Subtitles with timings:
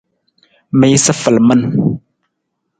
[0.79, 1.61] Miisa falaman.